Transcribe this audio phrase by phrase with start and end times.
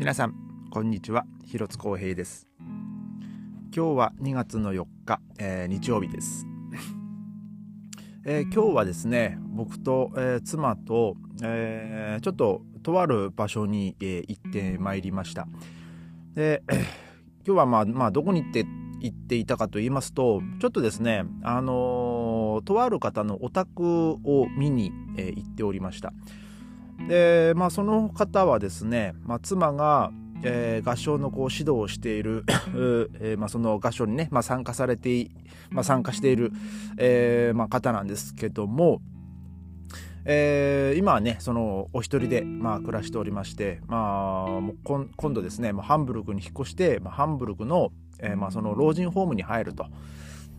[0.00, 0.34] 皆さん
[0.70, 1.26] こんにちは。
[1.44, 2.48] 広津光平です。
[3.76, 6.46] 今日は2月の4日、えー、日曜日です、
[8.24, 15.46] えー、今日はですね僕と、えー、妻と、えちょっととある場所に、え行ってまいりました。
[16.32, 16.62] で
[17.46, 18.64] 今日はまあまあどこに行って
[19.00, 26.14] 行っていたかと言いますとちょっとですねあのとある方のお宅を見に、え行っておりました。
[27.10, 30.12] で、まあ、その方はですね、まあ、妻が、
[30.44, 32.44] えー、合唱のこう指導をしている
[33.20, 35.28] えー、まあ、その合唱にね、まあ、参加されて、
[35.70, 36.52] まあ、参加している、
[36.98, 39.02] えーまあ、方なんですけども、
[40.24, 44.76] えー、今はねそのお一人で、まあ、暮らしておりまして、まあ、もう
[45.16, 49.86] 今度ですね、まあ、ハンブルクに引っ越して、まあ、ハンブルクの,、えーまあ、その老人ホームに入ると。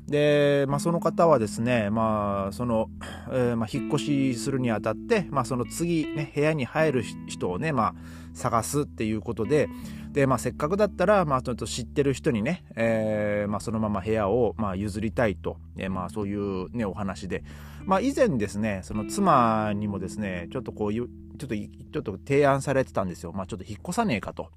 [0.08, 2.90] で、まあ、その方はですね、まあその
[3.32, 7.96] えー、まあ、引っ越しするにあたって、まあ、その次、ね、部屋に入る人をね、まあ、
[8.34, 9.70] 探すっていうことで
[10.12, 17.44] で、まあ、せっかくだったら、まあ、ちょっと知ってる人にね、えーまあ、そのまま部屋を、まあ、譲りたいと、えーまあ、そういう、ね、お話で、
[17.86, 24.50] まあ、以前ですねその妻にもですねちょっとこうちょっとちょっと提案されてたんですよ、まあ、ちょっと引っ越さねえかと。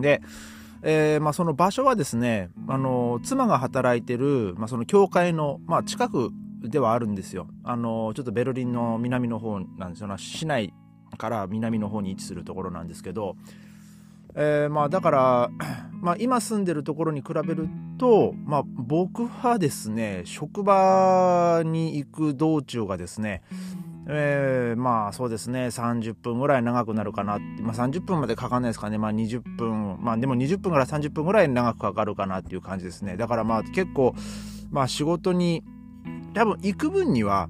[0.00, 0.22] で
[0.82, 6.30] えーまあ、その場所はですね、あの妻が働いてる、まあ、その教会の、まあ、近く
[6.62, 7.48] ではあるんですよ。
[7.64, 10.72] あのちょっとベルリンの南の方なんですよね市内
[11.18, 13.36] から南の方に位置するところなんですけど、
[14.34, 15.50] えーまあ、だから、
[16.00, 23.42] まあ、今住んでるところに比べると、まあ、僕はですね職場に行く道中がですね、
[24.12, 25.66] えー、まあそうですね。
[25.66, 28.98] 30分ぐらい長くなるかなって、まあ、30分までかかんないですかね。
[28.98, 29.98] まあ20分。
[30.00, 33.16] まあでも20分から30分ぐらい長くかかるかなっていう感じですね。
[33.16, 34.14] だからまあ結構
[34.70, 35.62] まあ仕事に
[36.34, 37.48] 多分行く分には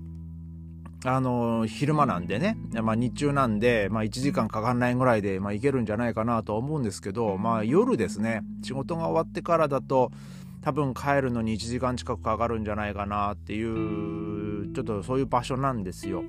[1.05, 8.43] あの昼間なんでね、まあ、日中なんで、まあ、1時間かかんないぐらいで、まあ、行けるんじゃないかなと思うんですけど、まあ、夜ですね。
[8.63, 10.13] 仕事が終わってからだと
[10.61, 16.23] 多分帰るのに1時間近くかかるんじゃないかなっていうちょっとそういう場所なんですよ。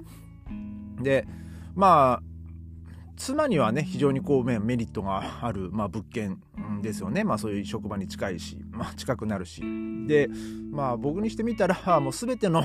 [1.03, 1.27] で
[1.75, 2.23] まあ
[3.17, 6.41] 妻にはね非常にこうメリットがある、まあ、物件
[6.81, 9.61] ですよね、まあ、そういう職場に近いし、まあ、近くなるし。
[10.07, 10.27] で
[10.71, 12.63] まあ僕にしてみたら もう全ての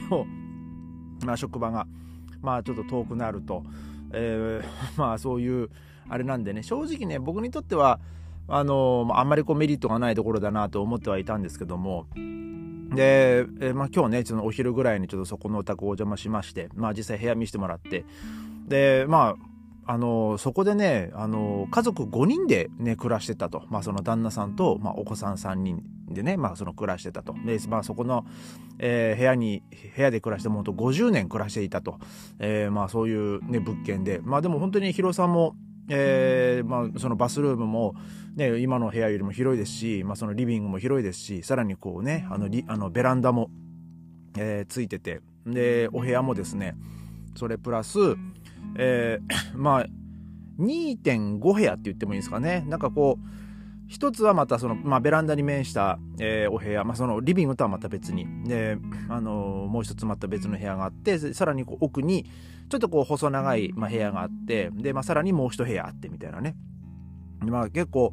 [1.24, 1.86] まあ、職場が
[2.42, 3.64] まあちょっと遠くなると、
[4.12, 4.66] えー、
[5.00, 5.70] まあそういう
[6.08, 8.00] あれなんでね正直ね僕にとっては
[8.48, 12.06] あのあんまりこうメリットがないところだなと思ってはいたんですけども
[12.96, 18.04] で、えー、まあ、今日ねそのお昼ぐらいにちょっとそこのお宅お邪魔しまして、まあ、実際部屋見せてもらって。
[18.66, 19.56] でまあ
[19.88, 27.34] あのそこでねあの家族5人でね暮らしてたと、まあ、その旦那さんと、まあ、お子さん3人でね、まあ、その暮らしてたと。
[27.44, 28.24] で、まあ、そこの、
[28.78, 29.62] えー、部屋に
[29.94, 31.98] 部屋で暮らしてもほんと50年暮らしていたと、
[32.38, 34.20] えー、まあ、そういう、ね、物件で。
[34.22, 35.54] まあでも本当に広さんも
[35.88, 37.94] えーまあ、そのバスルームも、
[38.34, 43.50] ね、今の部屋よりも広いですし、まあ、そのリビングも広いですしさらにこうねあのリあのベランダも、
[44.36, 46.74] えー、ついててでお部屋もですね
[47.36, 47.98] それプラス、
[48.76, 49.86] えー、まあ
[50.58, 52.64] 2.5部屋って言ってもいいですかね。
[52.66, 53.45] なんかこう
[53.88, 58.26] 一つはまたその、まあ、ベランダに面した、えー、お部屋、まあ、そのリビングとはまた別に。
[58.44, 62.24] で、あのー、もう一つまた別の部屋があってさらにこう奥に
[62.68, 66.56] ちょっとこう細長い、まあ、部屋があってで、まあ、さらにもう一部屋あってみたいなね、
[67.40, 68.12] まあ、結構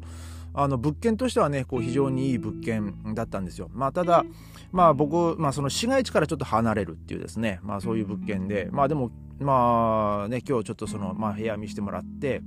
[0.56, 3.68] あの物件としてはねこう非常にいい物件だったんですよ。
[3.72, 4.24] まあ、ただ、
[4.70, 8.68] まあ、僕、まあ、その市街地からちょっと離れるっていうですね、まあ、そういう物件で。
[8.70, 12.40] まあでもまあね今日ちょっとその、まあ、部屋見せてもらって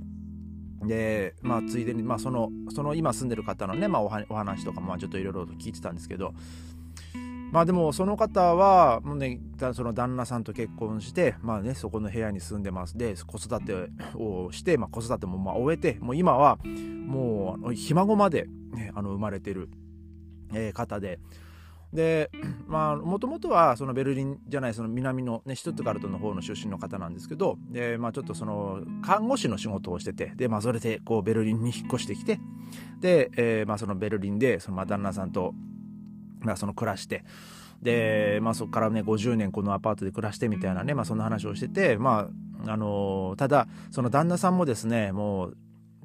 [0.84, 6.34] でまあついでに、まあ、そのその今住んでる方のね、まあ、お話とかもちょっといろいろと聞いてたんですけど
[7.50, 9.40] まあでもその方はもうね
[9.72, 16.58] その旦那さんと結婚してまあねそこの部屋に住んでますで子育てをして、まあ、子育てもまあ終えてもう今は
[17.06, 19.70] もうひ孫まで、ね、あの生まれてる、
[20.52, 21.18] え、方で。
[21.92, 22.30] で
[22.66, 32.40] まあもともとはそのベルリンじゃないその南の、ね、シュトゥットガルトの方の出身の方なんですけどで、まあ、ちょっとその看護師の仕事をしててで、まあ、それでこうベルリンに引っ越してきて
[33.00, 35.54] で、えーまあ、そのベルリンでその旦那さんと、
[36.40, 37.24] まあ、その暮らして
[37.82, 42.28] で、まあ、そこからね50年このアパートで暮らしてみたいなね、まあ、そんな話をしてて、ま
[42.66, 45.56] ああのー、ただその旦那さんもですねもう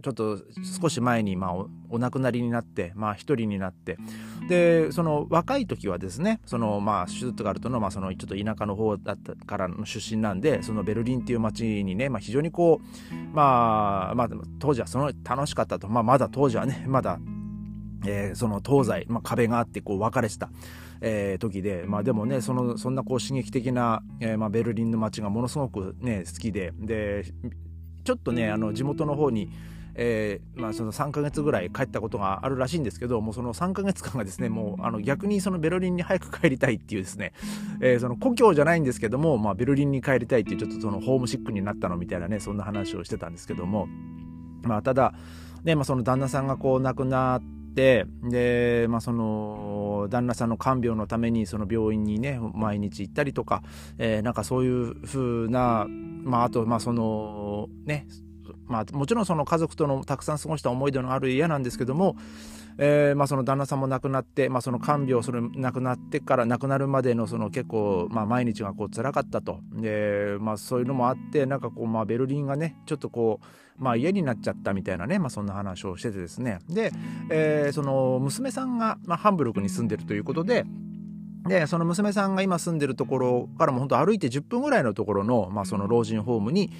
[0.03, 0.37] ちょっと
[0.81, 1.53] 少し前にまあ
[1.89, 3.97] お亡くなりになってまあ一人になって
[4.47, 12.81] でその若い時はですねそのまあシュツットガルトのまあそのちょっと田舎の方だったからの出身なんでそのベルリンっていう街にね、まあ、非常にこ
[13.11, 14.29] うまあまあ
[14.59, 17.19] 当時はその楽しかったと、まあ、まだ当時はねまだ
[18.05, 20.49] えー、その東西、まあ、壁があってこう分かれてた、
[21.01, 27.23] えー、時で、まあ、でもねそのそんなこう刺激的な、えーまあ、ベルリンの街がものすごくね好きでで
[28.03, 29.49] ちょっとねあの地元の方に
[29.95, 37.33] えー、まあ、その3ヶ月ぐらい帰ったことがあるらしいんですけどもうその3ヶ月間がですねもうあの逆にそのベルリンに早く帰りたいっていうですね、
[37.81, 43.87] えー、その故郷じゃないんですけども、まあ、ベルリンに帰りたいっていうちょっとそのホームシックになったのみたいなねそんな話をしてたんですけども
[44.63, 45.13] まあただ
[45.63, 47.41] ね、まあ、その旦那さんがこう亡くなっ
[47.75, 53.63] てで、まあ、その旦那さんの看病のためにその病院にね毎日行ったりとか、
[53.97, 58.07] えー、なんかそういう風な、まあ、あとまあそのね
[58.67, 62.15] まあ、もちろんその家族とのたくさん過ごした思い出のある家なんですけども、
[62.77, 69.59] えーまあ、その旦那さんも亡くなって、まあ、その看病それ亡くなってから亡くなるまでのその結構、まあ、毎日がこう辛かったと。
[69.73, 76.59] で、まあ、そういうのもあってなんかこう、まあ、ベルリンがねちょっとこう、まあ、家になっちゃったみたいなね、まあ、そんな話をしててですね。
[76.69, 76.91] で、
[77.29, 80.65] えー、その娘さんが、まあ、ハンブルクに住んでるということで
[81.47, 86.71] でその娘さんが今住んでるところからも本当歩いて10分ぐらいのところの,、まあその老人ホームに、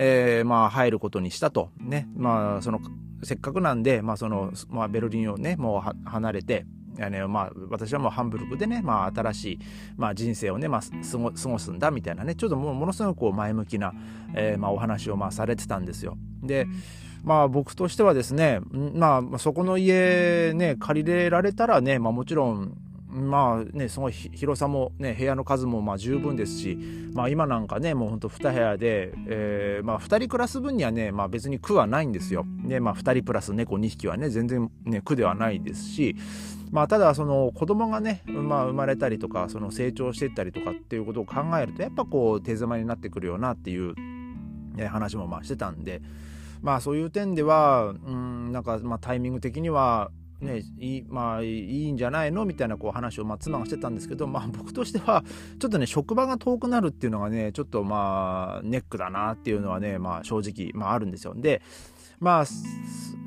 [0.00, 1.70] えー、まあ入ることにしたと。
[1.80, 2.08] ね。
[2.16, 2.80] まあその
[3.24, 6.64] せっかくなんで、まあそのまあ、ベルリンをねもう離れて
[7.00, 9.58] あのまあ、私はもうハンブルクでね、まあ、新しい、
[9.96, 12.34] まあ、人生をね、まあ、過ご過ごすんだみたいなね。
[12.34, 13.92] ちょっともうものすごく前向きな、
[14.34, 16.16] えーまあ、お話をまあされてたんですよ。
[16.42, 16.66] で
[17.22, 22.76] まあ僕としてはですね、まあ、そこの家ね借りれられたらね、まあ、もちろん
[23.18, 26.78] まあねすごい広さもね部屋の数もまあ十分ですし、
[27.12, 32.46] まあ、今なんかねもうほんと2部屋で、えー、まあ、2人暮らす分にはね、まあ、別に苦はないんですよ。
[32.64, 36.16] でまあ、2人プラス猫2匹はね全然ね苦ではないですし、
[36.70, 43.94] まあ、ただその子供がね、まあ、生まれたりとかその成長していったりとかっていうことを考えるとやっぱこう手狭になってくるよなっていう、
[44.74, 46.02] ね、話もまあしてたんで。
[46.60, 52.44] まあそういう点では、うん、なんかまあタイミング的にはね、いいまあいいんじゃないの？
[52.44, 55.24] みたいなこう話をまあ妻がしてたんですけど、まあ、僕としては
[55.58, 61.34] ちょっとね職場が遠くなるっていうのがねちょっとまあネックだなっていうのはね、まあ、正直、まあ、あるんですよ。
[61.34, 61.60] で
[62.20, 62.44] まあ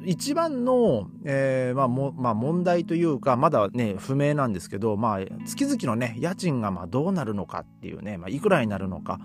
[0.03, 9.19] 一番の、えーまあもまあ、問題というかまだね不明なんですけど、まあ、月々のね家賃がまあどうなるのかっていうね、まあ、いくらになるのか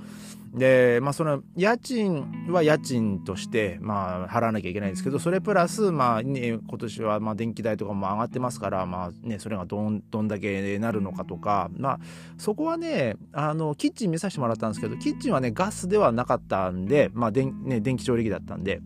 [0.57, 12.01] で、まあ、その家賃は家賃として、まあ、払わなきゃいけないんですけどそれプラス、まあね、今年はまあ電気代とかも上がってますから、まあね、それがどんどんだけなるのかとか、まあ、
[12.39, 18.81] そこはねあのキッチン見させてもらったんですけどキッチンはねガスではなかったんで、まあ電ね、電気調理器だったんで。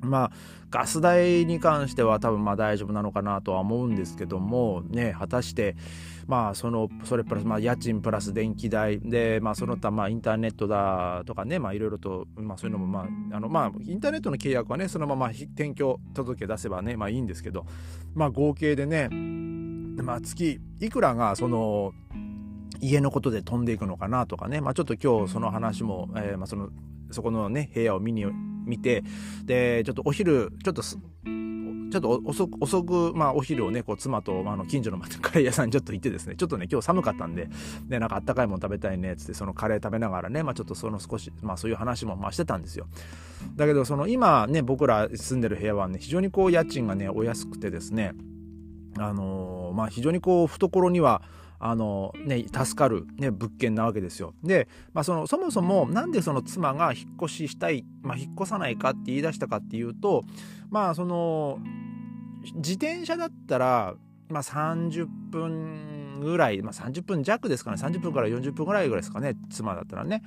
[0.00, 0.32] まあ
[0.70, 5.76] ガス代に関しては多分まあ大丈夫なのかなとは思うんですけどもね果たして
[6.26, 13.00] まあそのそれプラスまあ家賃プラス電気代でまあその他まあインターネットだとかねまあいろいろとまあそういうのもま
[13.32, 17.66] ああのまあインターネットの契約はねそのまま転居届け出せばねまあいいんですけど
[18.14, 19.08] まあ合計でね
[20.02, 21.92] まあ月いくらがその
[22.80, 26.70] 家のことで飛んでいくのかなとかね、まあ、ちょっと今日その話も、えー、まあその
[27.10, 28.24] そこのね部屋を見に
[28.64, 29.04] 見て
[29.44, 30.82] でちょっとお昼ちょっと
[31.90, 32.22] ちょっと
[32.60, 37.50] 遅く、まあ、お昼をね、こう、妻と、まあ、の、近所のカレー屋さんに ちょっと行ってですね、ちょっとね、今日寒かったんで、
[37.88, 42.86] ね、なんかあったかいもの食べたいね、つって、そのカレー食べながらね、まあ、ちょっとその少し、まあ、そういう話も、まあ、してたんですよ。
[43.56, 48.12] だけど、その、今ね、僕ら住んでる部屋はね、非常にこう、家賃がね、お安くてですね、
[48.98, 51.22] あのー、まあ、非常にこう、懐には、
[51.62, 54.32] あのね、助かる、ね、物件なわけですよ。
[54.42, 60.24] で、まあ、そのそもそもなんでその妻が引っ越ししたい、まあ、引っ越さないかって言い出したかっていうと
[60.70, 61.58] まあその
[62.54, 63.94] 自転車だったら、
[64.30, 70.22] まあ、30分ぐらい、まあ、30分弱ですかね30分から40分ぐらいぐらいですかね妻だったらね。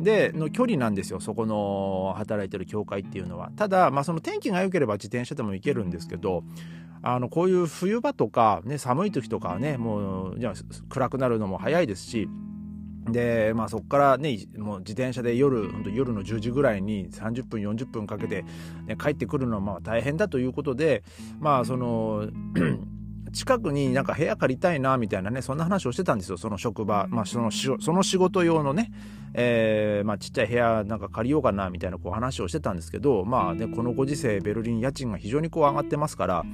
[0.00, 3.52] での距離なんですよそこの働いてる教会っていうのは。
[3.54, 6.42] ただ、まあ、その天気が良ければ自転車でも行けるんですけど
[7.02, 10.54] あのこういう冬場とか、ね、寒い時とかはねもうじゃ
[10.88, 12.28] 暗くなるのも早いですし
[13.10, 18.44] でまあそこからねもう自転車で夜本当夜の10時ぐらいに30分40分かけて、
[18.86, 21.02] ね、帰ってくるのはまあ大変だということで
[21.40, 22.28] まあその
[23.32, 28.92] 近くになんか部屋借りたいなみたいなねそんな話をしてたんですよその職場、まあ、そのその仕事用のね、
[29.32, 36.44] えーまあ、ちっちゃい部屋なんか借りようかなみたいなこう話をしてたんですけどまあねこのご時世ベルリン家賃が非常にこう上がってますから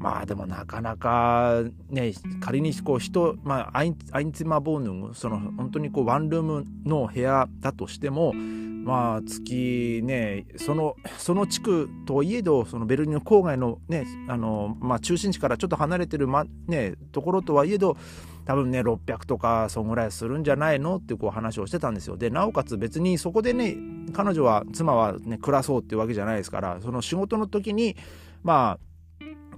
[0.00, 17.98] まあでもなかなかね仮にこう人、まあ、アインツマボーヌその本当にこうワンルームの部屋だとしてもまあ月ねそのその地区といえどそのベルリンの郊外のねあの、まあ、中心地からちょっと離れてる、まね、ところとはいえど
[18.46, 22.16] 多分ね600とかそんぐらいするんじゃないのってこう話をしてたんですよ。
[22.16, 23.76] でなおかつ別にそこでね
[24.14, 27.96] 彼女は妻はね暮らそうっていうわけじゃないですからその仕事の時に
[28.42, 28.89] まあ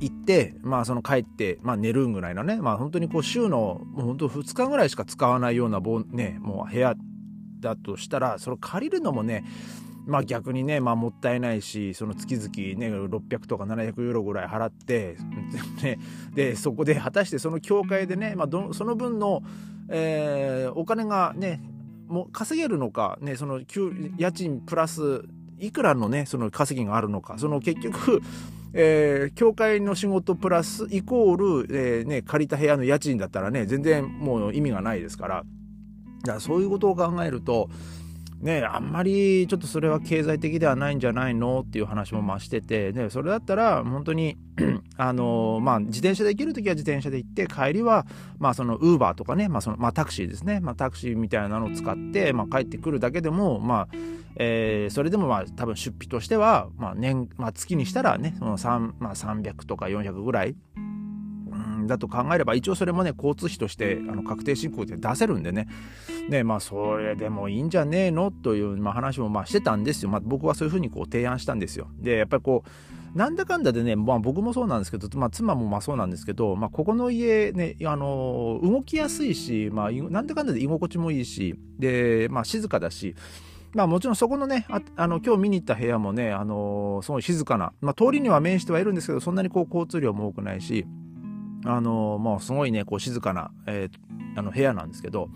[0.00, 5.80] 行って、まあその帰って、まあ寝るぐらいのね、まあ本当にこう週の、もう本当2日ぐらいしか使わないような
[6.10, 6.94] ね、もう部屋
[7.60, 9.44] だとしたら、それ借りるのもね、
[10.06, 15.16] まあ逆にね、まあもったいないし、その月々ね、600とか700ユーロぐらい払って、
[15.82, 15.98] ね、
[16.34, 19.42] で、そこで果たしてその教会でね、まあどその分の、
[19.88, 21.62] えー、お金がね、
[22.08, 23.60] もう稼げるのか、ね、その
[24.18, 25.24] 家賃プラス
[25.62, 28.20] いくらのね、その稼ぎがあるのか、その結局、
[28.74, 35.44] えー、教会の仕事プラスイコール、えー、ね、借りた部屋の家賃だったらね、全然もう意味がないですから、
[36.22, 37.68] だからそういうことを考えると、
[38.42, 44.36] ね、あんまりちょっとそれは経済的ではないんじゃないのっていう話も増してて、ね、それだったら本当に
[44.98, 48.04] あのまあ、自転車で行ける時は自転車で行って帰りは、
[48.38, 53.88] まあ、そのウーバーとかね、まあそのまあ、タクシーですね、まあ、タクシーみたいなのを使って、まあ、帰ってくるだけでも、まあ
[54.36, 60.56] えー、それでもまあ多分出費としては、まあ年まあ、月にしたらねその3、まあ、300とか400ぐらい
[61.86, 65.68] だと考えれば一応それもね交通費としてあの確定申告で出せるんでね。
[66.28, 68.30] ねまあそれでもいいんじゃねえの？
[68.30, 71.88] という、まあ、話もまあしてたんですよ、まあ、僕はそういうふうにこう提案したんですよ。
[71.98, 72.64] でやっぱりこ
[73.14, 83.14] うなんだかんだでね、まあ、僕もそうなんですけど、まあ、妻もまあそうなんですけど、まあ、ここの家ね、あの動きやすいし、まあ、なんだかんだで居心地もいいしで、まあ、静かだし
[83.74, 90.86] まあもちろんそこのね、ああの今日見に行った部屋もね、あのー、すごい静かな、まあ通りには面してはいるんですけど、そんなにこう交通量も多くないし、
[91.64, 95.28] あのもうすごいねこう静かな、えー、あの部屋なんですけど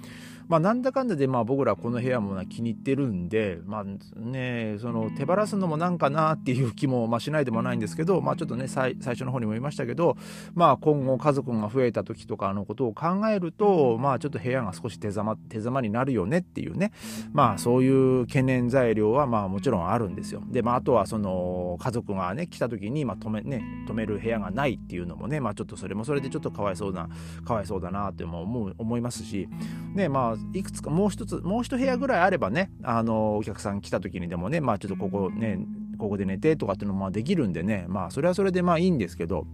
[0.49, 3.85] まあ、なんだかんだでまあ僕らこの部屋も気に入ってるんで、まあ
[4.19, 10.17] ね、その手放すのもなんかなっていう気もまあしないでもないんですけど、まあ、ちょっとね最初の方にも言いましたけど、
[10.55, 16.93] まあ、今後家族が増えた時とかのことを考えると、まあ、ちょっと部屋が少し手ざま手ざまになるよねっていうね、
[17.33, 20.43] まあ、そういう懸念材料はまあもちろんあるんですよ。
[20.51, 27.09] で、まあ、あとはその家族がね来た時にまあ止め,、ね、止める部屋がないっていうのもね、まあ、ちょっとそれもそれでちょっとかわいそうな
[27.45, 29.49] かわいそうだなっても思う思いますし、
[29.95, 35.59] ねまあ、いくつかもう一つもう一部屋ぐらいあればねあのお客さん来た時にでもねまあちょっとここね
[35.99, 39.47] ここで寝てとかっていうのもできるんでねまあそれはそれでまあいいんですけど。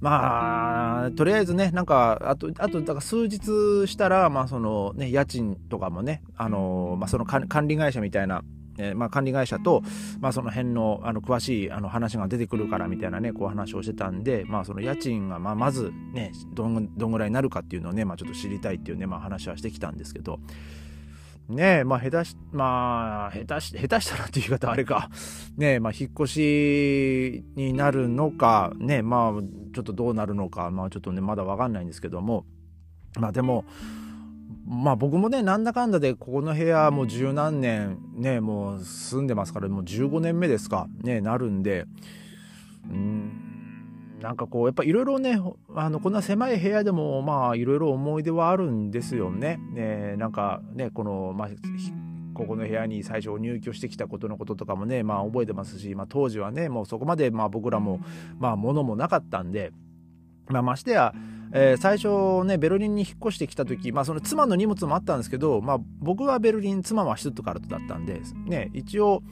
[0.00, 8.42] まあとりあえずねなんかあとあとだから数日したらまあそのね家賃とかもねあのまあその管理会社みたいな
[8.80, 9.82] えー、まあ、管理会社と、
[10.20, 20.40] まあ、その辺のあの詳しいあの話が出てくるからみたいなねこう話をしてたんで、まあ、その家賃がまあまずねどんどんぐらいになるかっていうのをね、まあ、ちょっと知りたいっていうね、まあ、話はしてきたんですけど。
[21.48, 25.10] ねえ、まあ、下手し、まあ、下手し、下手したらっていう言い方あれか。
[25.56, 29.42] ねえ、まあ、引っ越しになるのか、ねえまあ、
[29.74, 32.44] ちょっとどうなるのか、まあ、ちょっとね、まだわかんないんですけども、
[33.18, 33.64] まあ、でも、
[34.66, 41.86] まあ僕もねなんだかんだでここの部屋もう十何年ねもう住んでますからもう15年目ですかねなるんで
[42.88, 43.50] うん
[44.20, 45.40] なんかこうやっぱいろいろね
[45.74, 49.58] あのこんな狭い部屋でもまあいろいろ思い出はあるんですよね。
[49.72, 51.48] ねなんかねこの、まあ、
[52.34, 58.00] ここの部屋に最初入居してきたことのこととかもねまあ覚えてますし、まあ、当時はねもうそこまでまあ僕らも
[58.38, 59.72] まあ物もなかったんで、
[60.50, 61.14] まあ、ましてや
[61.52, 69.22] えー、最初ねベルリンに引っ越してきた時、まあ、その妻の荷物もあったんですけど、まあ、僕はベルリン妻はシュットカルトだったんで、ね、一応、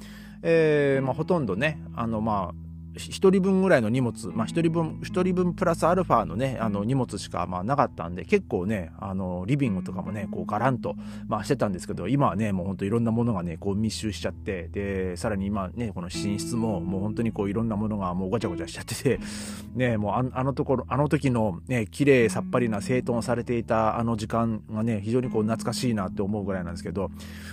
[0.42, 2.67] えーまあ、ほとんどねあのまあ
[2.98, 19.20] 1人分ぐらいの荷物、まあ、1人分1人分プラスアルファのねあの荷物しかまあなかったんで結構ねあのリビングとかもねこうガランと、まあ、してたんですけど今はねもうほんといろんなものがねこう密集しちゃってでさらに今ねこの寝室ももう本当にこういろんなものがもうごちゃごちゃしちゃってて
[19.74, 27.10] ねもうあのところあの時のね綺麗さっぱりな整頓されていたあの時間がね非常にこう懐かしいなって思うぐらいなんですけど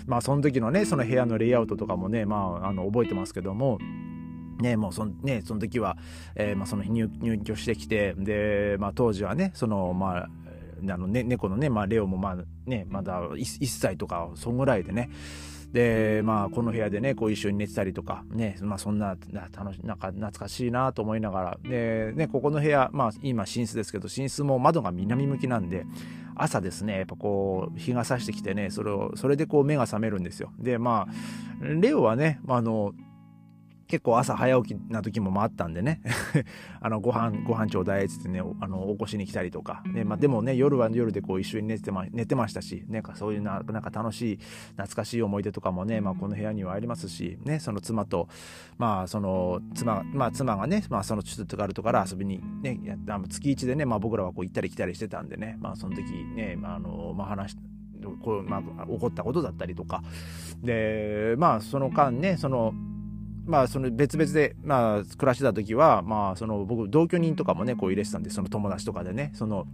[0.08, 3.80] まあその時のねその部屋のレイアウトとかもねまああの覚えてますけども
[4.60, 5.98] ね、もうそのね、その時は、
[6.36, 10.30] えーまあ、その入入居してきてで、まあ、当時はねその、まあ
[10.88, 15.10] あのね、猫のね、まあ、レオもまあ、ね、まだ 1, 1歳とかそんぐらいでね。
[15.76, 19.18] でまあこの部屋でねこう一緒に寝てたりとかねまあそんな
[19.52, 21.58] 楽しなんか懐かしいなと思いながら。
[21.64, 25.86] でねここの部屋まあ今寝室ですけど寝室も窓が南向きなんで
[26.34, 30.54] 朝ですねやっぱこう日が差してきてねそれをそれでこう目が覚めるんですよ。
[30.58, 32.94] でまあレオはね、まあ、あの
[33.88, 36.02] 結構朝早起きな時もあったんでね。
[36.82, 44.40] あのご飯ご飯ちょうだいっつってねあの起こしに来たりとか、ねまあ、でもね夜は夜でこう一緒に寝てま寝てましたし、ね、そういうななんか楽しい
[44.72, 48.28] 懐かしい思い出とかもね、まあ、この部屋にはありますし、ね、その妻と、
[48.78, 52.80] まあ、その妻,、まあ、妻がね、まあ、そのチュットガルトから遊びに、ね、
[53.30, 56.04] 月1でね、まあ、僕らはこう行ったり来たりしてたんでね、まあ、その時
[56.36, 57.56] ね、まああのまあ、話
[58.22, 60.04] こう、まあ、起こったことだったりとか。
[60.62, 62.74] でまあその間ねその
[63.46, 69.66] まあその別々でまあ暮らしてた時はまあその僕同居人とかもねこう入れてたんでその友達とかでねその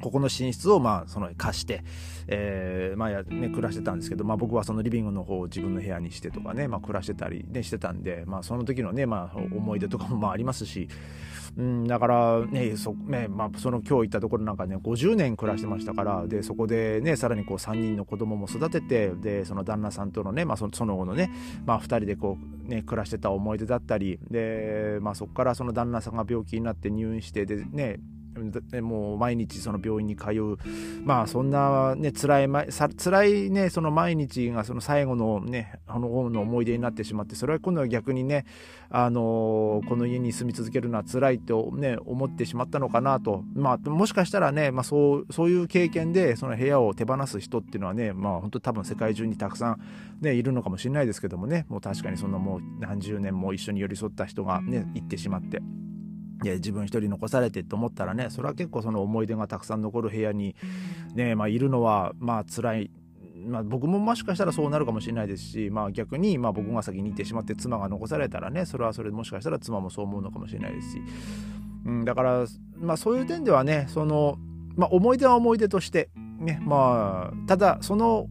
[0.00, 1.82] ここの寝室をまあその貸して、
[2.28, 10.88] えー、まあね暮らしてたんですけど、まあ、僕はそのリビングの方を自分の部屋にしてとかね、まあ、暮らしてたり、ね、してたんで、まあ、その時のね、まあ、思い出とかもまあありますし、
[11.56, 21.30] うん、だからねそ,、ねまあ、その今日行ったところなんかね50年暮らしてましたからでそこでねさらにこう3人の子供も育ててでその旦那さんとのね、まあ、その後のね、
[21.64, 27.98] まあ、2人でこう、ね、暮らしてた思い出だったりで、まあ、そこからその旦那さんが病気になって入院してでね
[28.82, 30.58] もう毎日その病院に通う。
[31.04, 38.44] まあそんなね辛い辛いねその毎日がその最後のねあのの思い出になってしまってそれは今度は逆にね
[38.90, 43.44] あのこの家に住み続けるのは辛いとね思ってしまったのかなと。
[43.54, 49.80] まあもしかしたらね、まあ、そうそういう経験でその部屋を手放す人っていうのはねまあ本当多分世界中にたくさん
[50.20, 51.66] ねいるのかもしれないですけどもね。
[51.68, 55.60] もう確かにそんなもう何十年も一緒に寄り添った人がね行ってしまって。
[56.42, 60.54] で自分一人残されてと思ったらねそれは結構その思い出がたくさん残る部屋に
[61.14, 62.90] ね、まあ、いるのはまあ辛い。
[63.46, 71.02] まあ、僕ももしかしたらそうなるかもしれないですし、まあ、逆にまあ僕が先に行ってしまって妻が残されたらねそれはそれでもしかしたら妻もそう思うのかもしれないですし、
[71.86, 72.46] うん、だから、
[72.80, 74.38] まあ、そういう点ではねその、
[74.74, 78.26] まあ、思い出は思い出としてねまあただその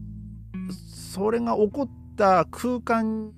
[0.70, 3.32] それが起こった空間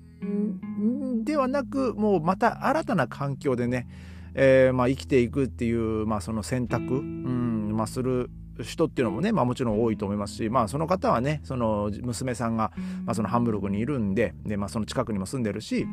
[1.23, 3.87] ではなくもうまた新たな環境でね
[4.33, 7.51] えーまあ、生きていくっていう、まあ、その選択、うん。
[7.75, 8.29] まあ、する
[8.61, 12.71] 人っていうのもね、まあ、もちろん多いと思いますし、まあ、その方はねその娘さんが、
[13.05, 15.87] まあ、そのハンブルクにいるんでで、まあ、その近くにも住んでるし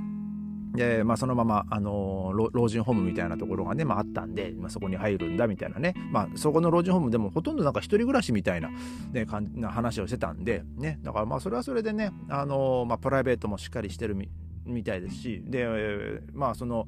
[0.75, 8.71] で、まあ、そのまま、あの老人ホームみたいなところがね、まあ、あったんで、まあ、そこに入るんだみたいなね、まあ、そこの老人ホームでもほとんどなんか一人暮らしみたいな,、
[9.12, 14.28] ね、かんな話をしてたんで、ね、だからまあそれはそれでね、あのまあ、プライベートもしっかりしてるみ
[14.66, 16.87] みたいですしでまあその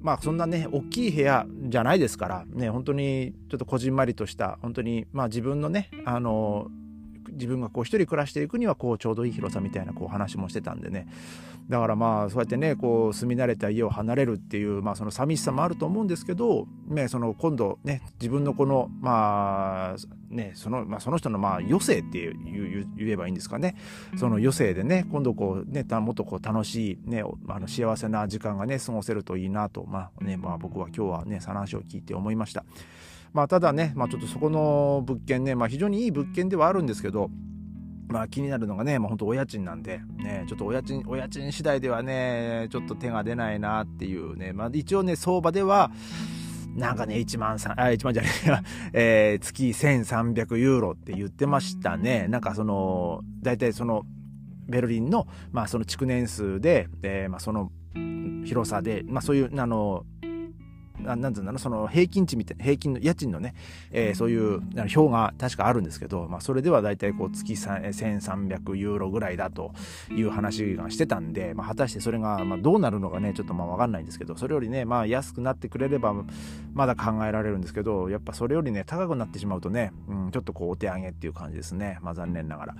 [0.00, 6.68] まあそんなね大きい部屋じゃないですからね本当にちょっとこじんまりとした本当にまあ自分のねあの
[7.32, 11.06] 自分がこう一人暮らしていくにはこうちょうどいい広さみたいなこう話もしてたんでね
[11.68, 23.76] だからまあそうやってねこう住み慣れた家を離れるっていう、まあ、その寂しさもあると思うんですけど、ね、その今度ね自分のこのまあねその,、まあ、その人のまあ余生っていう言えばいいんですかね
[24.16, 32.64] その余生でね今度こうねもっとこう楽しい、ね、あの幸せな時間がね過ごせるといいなと、まあねまあ、僕は今日はねその話を聞いて思いました。
[33.32, 37.30] まあ、ただね、まあ、ちょっとそこの物件ね、まあ、非常にいい物件ではあるんですけど、
[38.10, 45.92] まあ気になるのがね、まあ本当お家賃なんで、ね、ちょっとお家賃、お家賃次第ではね、ちょっと手が出ないなっていうね、まあ一応ね、相場では、
[46.74, 48.62] なんかね、1万3、あ、1万じゃねえや、
[48.92, 52.26] えー、月1300ユーロって言ってましたね。
[52.28, 54.04] なんかその、大体その、
[54.68, 57.70] ベルリンの、まあその築年数で、えー、まあその
[58.44, 60.04] 広さで、まあそういう、あの、
[61.02, 63.54] なんつうんだろうその平均値みたいな平均の家賃のね、
[63.90, 69.72] えー、そういう表が確かあるんですけど、まあ、それでは大体こう月1300ユーロぐらいだと
[70.10, 76.14] いう話がしてたんで、まあ、果たしてそれがまあどうなるのかねちょっとまあ分かんないんですけどそれよりねまあ安くなってくれれば
[76.74, 81.98] まだ考えられるんですけどやっぱそれよりね高くなってしまうとね、うん、ちょっとこうお手上げっていう感じですね。
[82.02, 82.74] まあ残念ながら。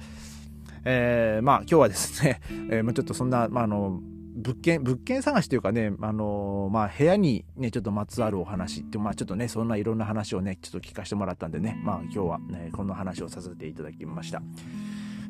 [0.84, 4.00] えー、まあ今日はですね、 えー、ちょっとそんな、まあ、あの
[4.40, 14.42] 物件、物件探しというかね、あのー、まあ、部屋にね、ちょっとまつわるお話って、まあ、ちょっとね、そんないろんな話をね、ちょっと聞かせてもらったんでね、まあ、今日はね、こんな話をさせていただきました。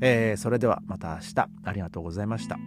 [0.01, 2.59] えー、それではまた明日、ありがとうございました。